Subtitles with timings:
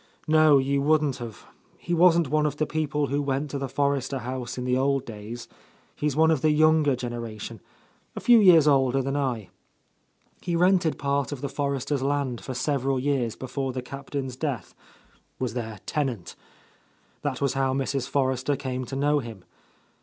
[0.27, 1.45] "No, you wouldn't have.
[1.77, 5.05] He wasn't one of the people who went to the Forrester house in the old
[5.05, 5.47] days.
[5.95, 7.59] He's one of the younger genera A Lost Lady tipn,
[8.15, 9.49] a few years older than I.
[10.41, 14.73] He rented part of the Forresters' land for several years before the Captain's death,—
[15.39, 16.35] ^was their tenant.
[17.21, 18.09] That was how Mrs.
[18.09, 19.45] Forrester came to know him.